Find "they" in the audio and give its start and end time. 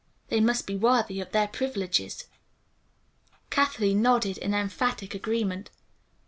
0.29-0.39